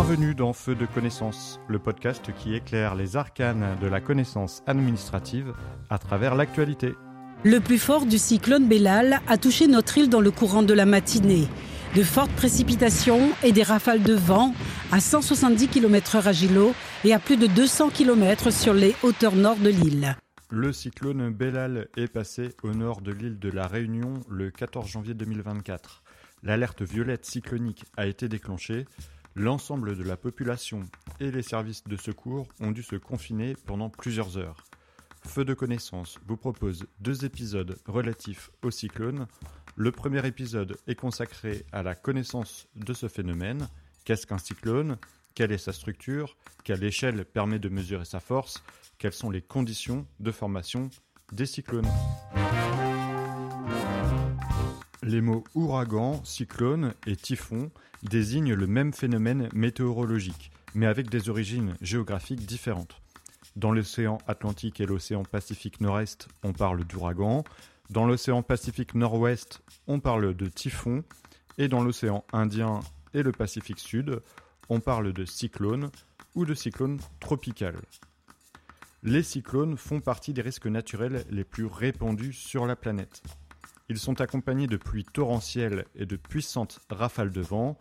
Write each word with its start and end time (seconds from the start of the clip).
Bienvenue 0.00 0.32
dans 0.32 0.52
Feu 0.52 0.76
de 0.76 0.86
connaissance, 0.86 1.58
le 1.66 1.80
podcast 1.80 2.30
qui 2.32 2.54
éclaire 2.54 2.94
les 2.94 3.16
arcanes 3.16 3.76
de 3.80 3.88
la 3.88 4.00
connaissance 4.00 4.62
administrative 4.68 5.52
à 5.90 5.98
travers 5.98 6.36
l'actualité. 6.36 6.94
Le 7.42 7.58
plus 7.58 7.78
fort 7.78 8.06
du 8.06 8.16
cyclone 8.16 8.68
Bellal 8.68 9.20
a 9.26 9.38
touché 9.38 9.66
notre 9.66 9.98
île 9.98 10.08
dans 10.08 10.20
le 10.20 10.30
courant 10.30 10.62
de 10.62 10.72
la 10.72 10.86
matinée. 10.86 11.48
De 11.96 12.04
fortes 12.04 12.30
précipitations 12.30 13.32
et 13.42 13.50
des 13.50 13.64
rafales 13.64 14.04
de 14.04 14.14
vent 14.14 14.54
à 14.92 15.00
170 15.00 15.66
km/h 15.66 16.28
à 16.28 16.32
Gilo 16.32 16.74
et 17.02 17.12
à 17.12 17.18
plus 17.18 17.36
de 17.36 17.48
200 17.48 17.90
km 17.90 18.52
sur 18.52 18.74
les 18.74 18.94
hauteurs 19.02 19.34
nord 19.34 19.56
de 19.56 19.70
l'île. 19.70 20.14
Le 20.50 20.72
cyclone 20.72 21.30
Bellal 21.30 21.88
est 21.96 22.06
passé 22.06 22.50
au 22.62 22.70
nord 22.70 23.00
de 23.00 23.10
l'île 23.10 23.40
de 23.40 23.50
la 23.50 23.66
Réunion 23.66 24.14
le 24.30 24.52
14 24.52 24.88
janvier 24.88 25.14
2024. 25.14 26.04
L'alerte 26.44 26.82
violette 26.82 27.26
cyclonique 27.26 27.84
a 27.96 28.06
été 28.06 28.28
déclenchée. 28.28 28.86
L'ensemble 29.38 29.96
de 29.96 30.02
la 30.02 30.16
population 30.16 30.82
et 31.20 31.30
les 31.30 31.42
services 31.42 31.84
de 31.84 31.96
secours 31.96 32.48
ont 32.58 32.72
dû 32.72 32.82
se 32.82 32.96
confiner 32.96 33.54
pendant 33.66 33.88
plusieurs 33.88 34.36
heures. 34.36 34.64
Feu 35.24 35.44
de 35.44 35.54
connaissance 35.54 36.18
vous 36.26 36.36
propose 36.36 36.88
deux 36.98 37.24
épisodes 37.24 37.78
relatifs 37.86 38.50
au 38.64 38.72
cyclone. 38.72 39.28
Le 39.76 39.92
premier 39.92 40.26
épisode 40.26 40.76
est 40.88 40.96
consacré 40.96 41.64
à 41.70 41.84
la 41.84 41.94
connaissance 41.94 42.66
de 42.74 42.92
ce 42.92 43.06
phénomène. 43.06 43.68
Qu'est-ce 44.04 44.26
qu'un 44.26 44.38
cyclone? 44.38 44.98
Quelle 45.36 45.52
est 45.52 45.58
sa 45.58 45.72
structure? 45.72 46.36
Quelle 46.64 46.82
échelle 46.82 47.24
permet 47.24 47.60
de 47.60 47.68
mesurer 47.68 48.06
sa 48.06 48.18
force? 48.18 48.64
Quelles 48.98 49.12
sont 49.12 49.30
les 49.30 49.42
conditions 49.42 50.04
de 50.18 50.32
formation 50.32 50.90
des 51.30 51.46
cyclones? 51.46 51.86
Les 55.08 55.22
mots 55.22 55.42
ouragan, 55.54 56.22
cyclone 56.22 56.92
et 57.06 57.16
typhon 57.16 57.70
désignent 58.02 58.52
le 58.52 58.66
même 58.66 58.92
phénomène 58.92 59.48
météorologique, 59.54 60.52
mais 60.74 60.84
avec 60.84 61.08
des 61.08 61.30
origines 61.30 61.78
géographiques 61.80 62.44
différentes. 62.44 63.00
Dans 63.56 63.72
l'océan 63.72 64.18
Atlantique 64.26 64.82
et 64.82 64.84
l'océan 64.84 65.22
Pacifique 65.22 65.80
Nord-Est, 65.80 66.28
on 66.42 66.52
parle 66.52 66.84
d'ouragan. 66.84 67.42
Dans 67.88 68.04
l'océan 68.04 68.42
Pacifique 68.42 68.94
Nord-Ouest, 68.94 69.62
on 69.86 69.98
parle 69.98 70.34
de 70.34 70.46
typhon. 70.46 71.02
Et 71.56 71.68
dans 71.68 71.82
l'océan 71.82 72.22
Indien 72.34 72.80
et 73.14 73.22
le 73.22 73.32
Pacifique 73.32 73.80
Sud, 73.80 74.20
on 74.68 74.80
parle 74.80 75.14
de 75.14 75.24
cyclone 75.24 75.90
ou 76.34 76.44
de 76.44 76.52
cyclone 76.52 77.00
tropical. 77.18 77.76
Les 79.02 79.22
cyclones 79.22 79.78
font 79.78 80.00
partie 80.00 80.34
des 80.34 80.42
risques 80.42 80.66
naturels 80.66 81.24
les 81.30 81.44
plus 81.44 81.64
répandus 81.64 82.34
sur 82.34 82.66
la 82.66 82.76
planète. 82.76 83.22
Ils 83.90 83.98
sont 83.98 84.20
accompagnés 84.20 84.66
de 84.66 84.76
pluies 84.76 85.06
torrentielles 85.06 85.86
et 85.94 86.04
de 86.04 86.16
puissantes 86.16 86.80
rafales 86.90 87.30
de 87.30 87.40
vent, 87.40 87.78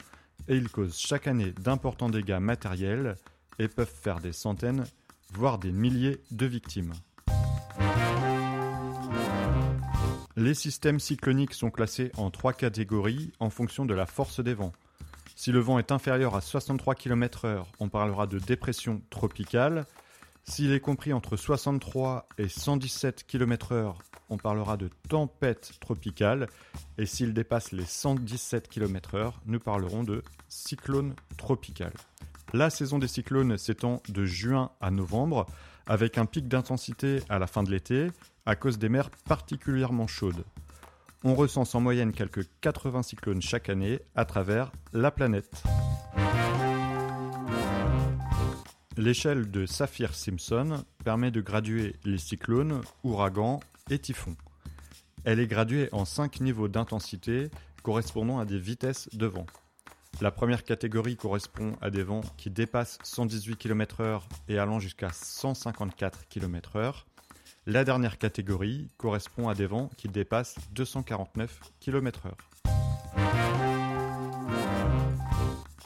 et 0.47 0.55
ils 0.55 0.69
causent 0.69 0.97
chaque 0.97 1.27
année 1.27 1.51
d'importants 1.51 2.09
dégâts 2.09 2.39
matériels 2.39 3.17
et 3.59 3.67
peuvent 3.67 3.91
faire 3.91 4.21
des 4.21 4.31
centaines, 4.31 4.85
voire 5.33 5.59
des 5.59 5.73
milliers 5.73 6.21
de 6.31 6.45
victimes. 6.45 6.93
Les 10.37 10.53
systèmes 10.53 11.01
cycloniques 11.01 11.53
sont 11.53 11.71
classés 11.71 12.11
en 12.15 12.31
trois 12.31 12.53
catégories 12.53 13.33
en 13.41 13.49
fonction 13.49 13.85
de 13.85 13.93
la 13.93 14.05
force 14.05 14.39
des 14.39 14.53
vents. 14.53 14.73
Si 15.35 15.51
le 15.51 15.59
vent 15.59 15.77
est 15.77 15.91
inférieur 15.91 16.35
à 16.35 16.41
63 16.41 16.95
km/h, 16.95 17.65
on 17.79 17.89
parlera 17.89 18.27
de 18.27 18.39
dépression 18.39 19.01
tropicale. 19.09 19.85
S'il 20.49 20.71
est 20.71 20.79
compris 20.79 21.11
entre 21.13 21.35
63 21.35 22.27
et 22.37 22.47
117 22.47 23.25
km/h, 23.27 23.95
on 24.29 24.37
parlera 24.37 24.77
de 24.77 24.89
tempête 25.09 25.73
tropicale. 25.79 26.47
Et 26.97 27.05
s'il 27.05 27.33
dépasse 27.33 27.73
les 27.73 27.85
117 27.85 28.69
km/h, 28.69 29.33
nous 29.45 29.59
parlerons 29.59 30.03
de 30.03 30.23
cyclone 30.47 31.15
tropical. 31.37 31.91
La 32.53 32.69
saison 32.69 32.97
des 32.97 33.09
cyclones 33.09 33.57
s'étend 33.57 34.01
de 34.07 34.25
juin 34.25 34.71
à 34.79 34.89
novembre, 34.89 35.45
avec 35.85 36.17
un 36.17 36.25
pic 36.25 36.47
d'intensité 36.47 37.21
à 37.29 37.39
la 37.39 37.47
fin 37.47 37.63
de 37.63 37.69
l'été, 37.69 38.07
à 38.45 38.55
cause 38.55 38.79
des 38.79 38.89
mers 38.89 39.09
particulièrement 39.27 40.07
chaudes. 40.07 40.45
On 41.23 41.35
recense 41.35 41.75
en 41.75 41.81
moyenne 41.81 42.13
quelques 42.13 42.47
80 42.61 43.03
cyclones 43.03 43.41
chaque 43.41 43.69
année 43.69 43.99
à 44.15 44.23
travers 44.23 44.71
la 44.93 45.11
planète. 45.11 45.63
L'échelle 48.97 49.51
de 49.51 49.67
Saphir-Simpson 49.67 50.83
permet 51.03 51.29
de 51.29 51.39
graduer 51.39 51.95
les 52.03 52.17
cyclones, 52.17 52.81
ouragans 53.03 53.59
et 53.91 53.99
typhons. 53.99 54.35
Elle 55.23 55.39
est 55.39 55.45
graduée 55.45 55.87
en 55.91 56.03
5 56.03 56.41
niveaux 56.41 56.67
d'intensité 56.67 57.51
correspondant 57.83 58.39
à 58.39 58.45
des 58.45 58.57
vitesses 58.57 59.07
de 59.13 59.27
vent. 59.27 59.45
La 60.19 60.31
première 60.31 60.63
catégorie 60.63 61.15
correspond 61.15 61.77
à 61.79 61.91
des 61.91 62.01
vents 62.01 62.23
qui 62.37 62.49
dépassent 62.49 62.97
118 63.03 63.57
km/h 63.57 64.23
et 64.49 64.57
allant 64.57 64.79
jusqu'à 64.79 65.11
154 65.11 66.27
km/h. 66.27 67.03
La 67.67 67.83
dernière 67.83 68.17
catégorie 68.17 68.87
correspond 68.97 69.47
à 69.47 69.53
des 69.53 69.67
vents 69.67 69.91
qui 69.95 70.07
dépassent 70.07 70.55
249 70.71 71.59
km/h. 71.79 73.66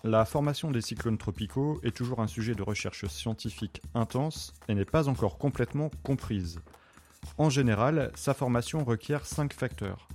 La 0.04 0.26
formation 0.26 0.72
des 0.72 0.82
cyclones 0.82 1.20
tropicaux 1.20 1.80
est 1.84 1.96
toujours 1.96 2.22
un 2.22 2.28
sujet 2.28 2.56
de 2.56 2.64
recherche 2.64 3.06
scientifique 3.06 3.84
intense 3.94 4.52
et 4.68 4.74
n'est 4.74 4.84
pas 4.84 5.08
encore 5.08 5.38
complètement 5.38 5.92
comprise. 6.02 6.60
En 7.38 7.52
général, 7.52 8.12
sa 8.16 8.34
formation 8.34 8.84
requiert 8.84 9.28
5 9.28 9.54
facteurs. 9.54 10.08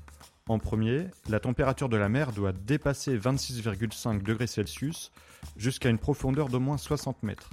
En 0.48 0.58
premier, 0.58 1.06
la 1.28 1.38
température 1.38 1.88
de 1.88 1.96
la 1.96 2.08
mer 2.08 2.32
doit 2.32 2.52
dépasser 2.52 3.16
26,5 3.16 4.22
degrés 4.22 4.48
Celsius 4.48 5.12
jusqu'à 5.56 5.88
une 5.88 5.98
profondeur 5.98 6.48
d'au 6.48 6.60
moins 6.60 6.78
60 6.78 7.22
mètres. 7.22 7.50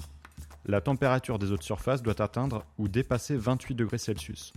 La 0.65 0.81
température 0.81 1.37
des 1.37 1.51
eaux 1.51 1.57
de 1.57 1.63
surface 1.63 2.01
doit 2.01 2.19
atteindre 2.19 2.65
ou 2.79 2.87
dépasser 2.87 3.37
28 3.37 3.75
degrés 3.75 3.99
Celsius. 3.99 4.53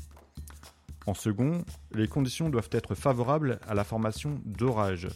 En 1.07 1.13
second, 1.13 1.63
les 1.93 2.09
conditions 2.09 2.49
doivent 2.49 2.71
être 2.73 2.95
favorables 2.95 3.61
à 3.69 3.75
la 3.75 3.85
formation 3.85 4.41
d'orages, 4.47 5.09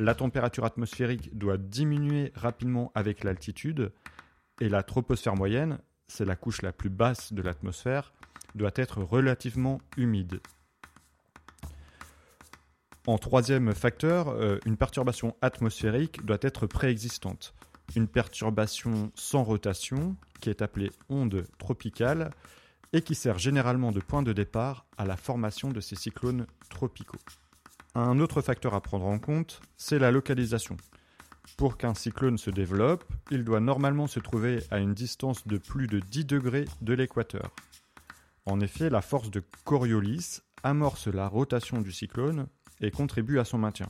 la 0.00 0.14
température 0.14 0.64
atmosphérique 0.64 1.36
doit 1.36 1.58
diminuer 1.58 2.32
rapidement 2.34 2.90
avec 2.94 3.22
l'altitude 3.22 3.92
et 4.60 4.70
la 4.70 4.82
troposphère 4.82 5.36
moyenne, 5.36 5.78
c'est 6.08 6.24
la 6.24 6.36
couche 6.36 6.62
la 6.62 6.72
plus 6.72 6.88
basse 6.88 7.34
de 7.34 7.42
l'atmosphère, 7.42 8.14
doit 8.54 8.72
être 8.76 9.02
relativement 9.02 9.78
humide. 9.98 10.40
En 13.06 13.18
troisième 13.18 13.74
facteur, 13.74 14.28
euh, 14.28 14.58
une 14.64 14.78
perturbation 14.78 15.36
atmosphérique 15.42 16.24
doit 16.24 16.38
être 16.40 16.66
préexistante. 16.66 17.54
Une 17.94 18.08
perturbation 18.08 19.12
sans 19.14 19.42
rotation, 19.42 20.16
qui 20.40 20.48
est 20.48 20.62
appelée 20.62 20.90
onde 21.10 21.44
tropicale, 21.58 22.30
et 22.94 23.02
qui 23.02 23.14
sert 23.14 23.38
généralement 23.38 23.92
de 23.92 24.00
point 24.00 24.22
de 24.22 24.32
départ 24.32 24.86
à 24.96 25.04
la 25.04 25.16
formation 25.16 25.70
de 25.70 25.80
ces 25.80 25.96
cyclones 25.96 26.46
tropicaux. 26.70 27.18
Un 27.94 28.20
autre 28.20 28.40
facteur 28.40 28.74
à 28.74 28.80
prendre 28.80 29.06
en 29.06 29.18
compte, 29.18 29.60
c'est 29.76 29.98
la 29.98 30.12
localisation. 30.12 30.76
Pour 31.56 31.76
qu'un 31.76 31.94
cyclone 31.94 32.38
se 32.38 32.50
développe, 32.50 33.04
il 33.32 33.44
doit 33.44 33.58
normalement 33.58 34.06
se 34.06 34.20
trouver 34.20 34.62
à 34.70 34.78
une 34.78 34.94
distance 34.94 35.46
de 35.46 35.58
plus 35.58 35.88
de 35.88 35.98
10 35.98 36.24
degrés 36.24 36.66
de 36.82 36.94
l'équateur. 36.94 37.50
En 38.46 38.60
effet, 38.60 38.90
la 38.90 39.02
force 39.02 39.30
de 39.30 39.42
Coriolis 39.64 40.40
amorce 40.62 41.08
la 41.08 41.26
rotation 41.26 41.80
du 41.80 41.90
cyclone 41.90 42.46
et 42.80 42.92
contribue 42.92 43.40
à 43.40 43.44
son 43.44 43.58
maintien. 43.58 43.88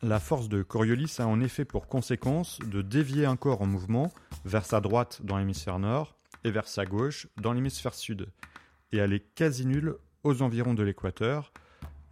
La 0.00 0.20
force 0.20 0.48
de 0.48 0.62
Coriolis 0.62 1.16
a 1.18 1.26
en 1.26 1.40
effet 1.40 1.64
pour 1.64 1.88
conséquence 1.88 2.58
de 2.60 2.82
dévier 2.82 3.26
un 3.26 3.36
corps 3.36 3.62
en 3.62 3.66
mouvement 3.66 4.12
vers 4.44 4.64
sa 4.64 4.80
droite 4.80 5.20
dans 5.24 5.38
l'hémisphère 5.38 5.78
nord 5.78 6.16
et 6.44 6.50
vers 6.50 6.68
sa 6.68 6.86
gauche 6.86 7.26
dans 7.36 7.52
l'hémisphère 7.52 7.94
sud, 7.94 8.28
et 8.92 8.98
elle 8.98 9.12
est 9.12 9.34
quasi 9.34 9.66
nulle 9.66 9.96
aux 10.24 10.42
environs 10.42 10.74
de 10.74 10.82
l'équateur, 10.82 11.52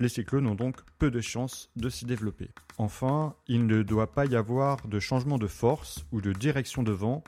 les 0.01 0.09
cyclones 0.09 0.47
ont 0.47 0.55
donc 0.55 0.77
peu 0.99 1.11
de 1.11 1.21
chances 1.21 1.71
de 1.77 1.91
s'y 1.91 2.07
développer. 2.07 2.51
Enfin, 2.79 3.35
il 3.47 3.67
ne 3.67 3.83
doit 3.83 4.11
pas 4.11 4.25
y 4.25 4.35
avoir 4.35 4.89
de 4.89 4.99
changement 4.99 5.37
de 5.37 5.47
force 5.47 6.07
ou 6.11 6.23
de 6.23 6.33
direction 6.33 6.83
de 6.83 6.91
vent 6.91 7.23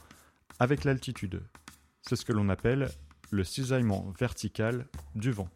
avec 0.58 0.84
l'altitude. 0.84 1.42
C'est 2.00 2.16
ce 2.16 2.24
que 2.24 2.32
l'on 2.32 2.48
appelle 2.48 2.88
le 3.30 3.44
cisaillement 3.44 4.12
vertical 4.19 4.86
du 5.14 5.32
vent. 5.32 5.48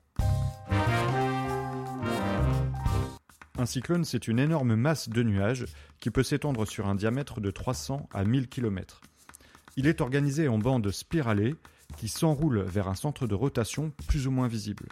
Un 3.58 3.64
cyclone, 3.64 4.04
c'est 4.04 4.28
une 4.28 4.38
énorme 4.38 4.76
masse 4.76 5.08
de 5.08 5.22
nuages 5.22 5.64
qui 5.98 6.10
peut 6.10 6.22
s'étendre 6.22 6.66
sur 6.66 6.86
un 6.86 6.94
diamètre 6.94 7.40
de 7.40 7.50
300 7.50 8.10
à 8.12 8.24
1000 8.24 8.48
km. 8.48 9.00
Il 9.78 9.86
est 9.86 10.02
organisé 10.02 10.48
en 10.48 10.58
bandes 10.58 10.90
spiralées 10.90 11.54
qui 11.96 12.08
s'enroulent 12.08 12.60
vers 12.60 12.88
un 12.88 12.94
centre 12.94 13.26
de 13.26 13.34
rotation 13.34 13.92
plus 14.06 14.26
ou 14.26 14.30
moins 14.30 14.48
visible. 14.48 14.86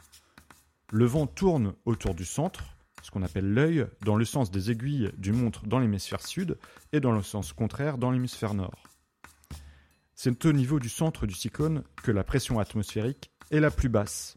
Le 0.97 1.07
vent 1.07 1.27
tourne 1.27 1.75
autour 1.87 2.15
du 2.15 2.25
centre, 2.25 2.63
ce 3.03 3.11
qu'on 3.11 3.25
appelle 3.25 3.53
l'œil, 3.53 3.85
dans 4.03 4.15
le 4.15 4.25
sens 4.25 4.53
des 4.53 4.71
aiguilles 4.71 5.11
du 5.19 5.33
montre 5.33 5.67
dans 5.67 5.81
l'hémisphère 5.81 6.25
sud 6.25 6.57
et 6.93 7.01
dans 7.01 7.11
le 7.11 7.21
sens 7.21 7.53
contraire 7.53 7.99
dans 7.99 8.13
l'hémisphère 8.13 8.55
nord. 8.55 8.85
C'est 10.15 10.45
au 10.45 10.53
niveau 10.53 10.79
du 10.79 10.89
centre 10.89 11.27
du 11.27 11.35
cyclone 11.35 11.83
que 12.05 12.13
la 12.13 12.23
pression 12.23 12.61
atmosphérique 12.61 13.33
est 13.51 13.59
la 13.59 13.73
plus 13.73 13.89
basse. 13.89 14.37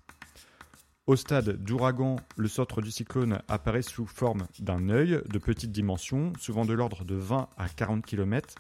Au 1.06 1.16
stade 1.16 1.64
d'ouragan, 1.64 2.16
le 2.38 2.48
centre 2.48 2.82
du 2.82 2.90
cyclone 2.90 3.40
apparaît 3.48 3.84
sous 3.84 4.08
forme 4.08 4.48
d'un 4.58 4.90
œil 4.90 5.22
de 5.30 5.38
petite 5.38 5.72
dimension, 5.72 6.34
souvent 6.40 6.66
de 6.66 6.74
l'ordre 6.74 7.06
de 7.06 7.14
20 7.14 7.50
à 7.56 7.70
40 7.70 8.04
km, 8.04 8.56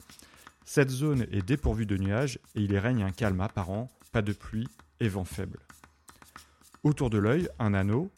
Cette 0.65 0.91
zone 0.91 1.25
est 1.31 1.41
dépourvue 1.43 1.87
de 1.87 1.97
nuages 1.97 2.37
et 2.53 2.61
il 2.61 2.71
y 2.71 2.77
règne 2.77 3.01
un 3.01 3.11
calme 3.11 3.41
apparent, 3.41 3.89
pas 4.11 4.21
de 4.21 4.33
pluie 4.33 4.67
et 4.99 5.09
vent 5.09 5.25
faible. 5.25 5.57
Autour 6.87 7.09
de 7.09 7.17
l'œil, 7.17 7.49
un 7.59 7.73
anneau. 7.73 8.09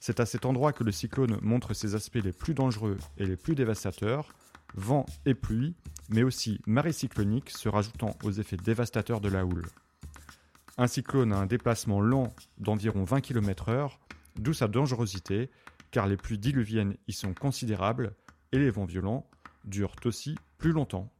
C'est 0.00 0.20
à 0.20 0.26
cet 0.26 0.44
endroit 0.44 0.74
que 0.74 0.84
le 0.84 0.92
cyclone 0.92 1.38
montre 1.40 1.72
ses 1.72 1.94
aspects 1.94 2.22
les 2.22 2.34
plus 2.34 2.52
dangereux 2.52 2.98
et 3.16 3.24
les 3.24 3.36
plus 3.36 3.54
dévastateurs, 3.54 4.34
vent 4.74 5.06
et 5.24 5.32
pluie, 5.32 5.74
mais 6.10 6.22
aussi 6.22 6.60
marée 6.66 6.92
cyclonique 6.92 7.48
se 7.48 7.70
rajoutant 7.70 8.14
aux 8.24 8.32
effets 8.32 8.58
dévastateurs 8.58 9.22
de 9.22 9.30
la 9.30 9.46
houle. 9.46 9.64
Un 10.76 10.88
cyclone 10.88 11.32
a 11.32 11.38
un 11.38 11.46
déplacement 11.46 12.02
lent 12.02 12.34
d'environ 12.58 13.02
20 13.02 13.22
km/h, 13.22 13.92
d'où 14.36 14.52
sa 14.52 14.68
dangerosité, 14.68 15.50
car 15.90 16.06
les 16.06 16.18
pluies 16.18 16.36
diluviennes 16.36 16.98
y 17.06 17.14
sont 17.14 17.32
considérables 17.32 18.12
et 18.52 18.58
les 18.58 18.68
vents 18.68 18.84
violents 18.84 19.26
durent 19.64 19.96
aussi 20.04 20.34
plus 20.58 20.72
longtemps. 20.72 21.10